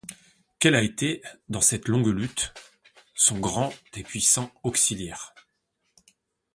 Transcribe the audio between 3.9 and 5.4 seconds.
et puissant auxiliaire?